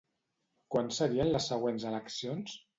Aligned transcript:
Quan 0.77 0.89
serien 1.01 1.31
les 1.35 1.53
següents 1.55 1.89
eleccions? 1.93 2.61